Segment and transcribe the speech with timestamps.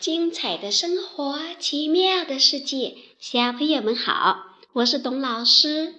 [0.00, 5.92] 精彩的生活，奇妙的世界，小朋友们好，我是董老师。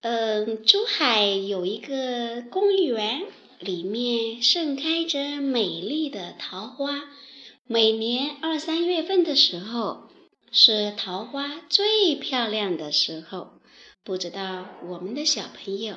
[0.00, 3.22] 嗯，珠海有一个公园，
[3.60, 7.04] 里面盛开着美丽的桃花。
[7.68, 10.08] 每年二三月份的时候，
[10.50, 13.52] 是桃花最漂亮的时候。
[14.02, 15.94] 不知道我们的小朋友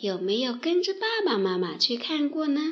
[0.00, 2.62] 有没有跟着爸爸妈妈去看过呢？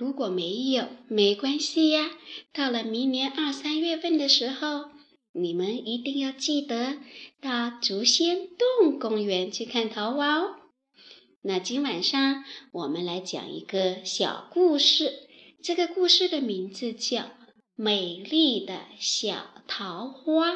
[0.00, 2.10] 如果没有，没关系呀。
[2.54, 4.86] 到了明年二三月份的时候，
[5.32, 6.96] 你们一定要记得
[7.38, 8.48] 到竹仙
[8.80, 10.56] 洞公园去看桃花哦。
[11.42, 15.28] 那今晚上我们来讲一个小故事，
[15.62, 17.18] 这个故事的名字叫
[17.74, 20.52] 《美丽的小桃花》。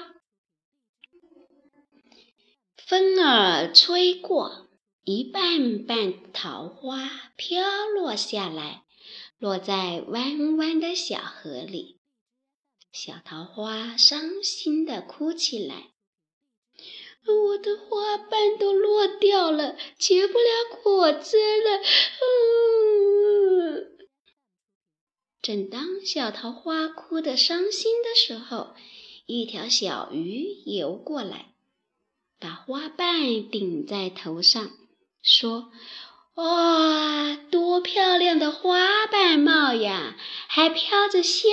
[2.78, 4.68] 风儿吹过，
[5.04, 7.62] 一瓣瓣桃花飘
[7.94, 8.83] 落下来。
[9.44, 12.00] 落在弯弯的小河里，
[12.92, 15.90] 小桃花伤心的哭起来
[17.28, 21.82] ：“我的花瓣都落掉了，结不了果子了。”
[23.84, 24.08] 嗯。
[25.42, 28.74] 正当小桃花哭得伤心的时候，
[29.26, 31.52] 一条小鱼游过来，
[32.40, 34.70] 把花瓣顶在头上，
[35.20, 35.70] 说。
[36.34, 40.16] 哇，多漂亮的花瓣帽呀！
[40.48, 41.50] 还飘着香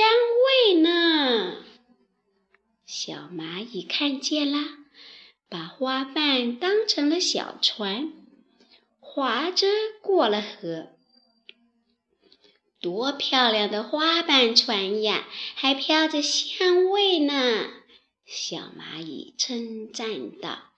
[0.68, 1.64] 味呢。
[2.88, 4.58] 小蚂蚁看见了，
[5.50, 8.12] 把花瓣当成了小船，
[9.00, 9.68] 划着
[10.02, 10.90] 过了河。
[12.80, 15.28] 多漂亮的花瓣船呀！
[15.54, 17.70] 还飘着香味呢。
[18.26, 20.72] 小蚂蚁称赞道。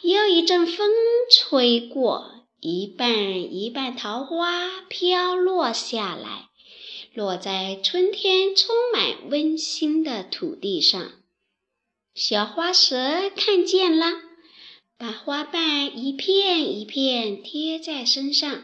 [0.00, 0.90] 又一阵风
[1.30, 2.43] 吹过。
[2.66, 6.48] 一瓣一瓣桃花飘落下来，
[7.12, 11.12] 落在春天充满温馨的土地上。
[12.14, 14.06] 小花蛇看见了，
[14.96, 18.62] 把花瓣一片一片贴在身上。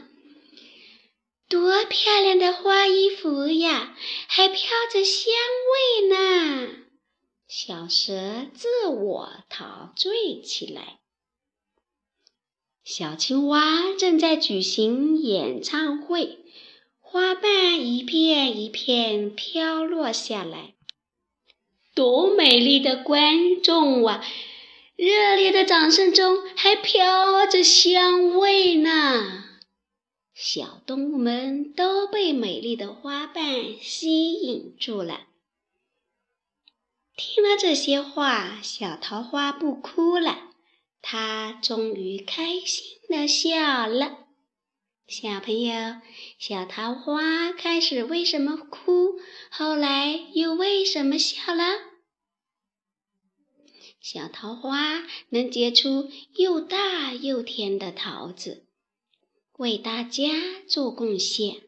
[1.50, 3.94] 多漂亮的花衣服呀，
[4.28, 5.30] 还飘着香
[6.00, 6.68] 味呢！
[7.46, 11.00] 小蛇自我陶醉起来。
[12.92, 16.40] 小青蛙正在举行演唱会，
[16.98, 20.74] 花瓣一片一片飘落下来，
[21.94, 24.24] 多美丽的观众啊！
[24.96, 29.44] 热烈的掌声中还飘着香味呢。
[30.34, 35.28] 小动物们都被美丽的花瓣吸引住了。
[37.16, 40.49] 听了这些话，小桃花不哭了。
[41.12, 44.28] 他终于开心的笑了。
[45.08, 45.96] 小朋友，
[46.38, 49.18] 小桃花开始为什么哭？
[49.50, 51.64] 后来又为什么笑了？
[54.00, 58.68] 小桃花能结出又大又甜的桃子，
[59.56, 60.28] 为大家
[60.68, 61.60] 做贡献，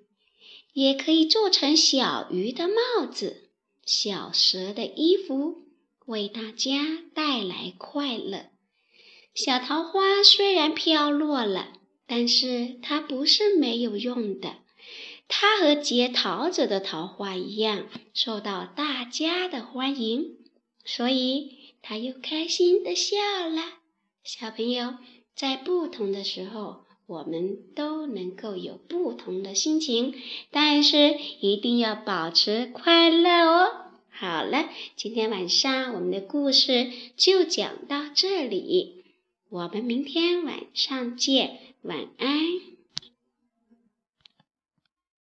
[0.73, 3.51] 也可以做成小鱼的帽子、
[3.85, 5.65] 小蛇的衣服，
[6.07, 8.52] 为大家带来快乐。
[9.35, 11.69] 小桃花虽然飘落了，
[12.07, 14.57] 但是它不是没有用的。
[15.27, 20.37] 它和结桃子的桃花一样，受到大家的欢迎，
[20.85, 23.17] 所以它又开心的笑
[23.49, 23.63] 了。
[24.23, 24.97] 小朋友，
[25.35, 30.15] 在不同的时候，我们都能够有不同的心情，
[30.51, 33.71] 但是一定要保持快乐哦。
[34.11, 39.02] 好了，今天晚上我们的故事就讲到这里。
[39.53, 42.39] 我们明天晚上见，晚安。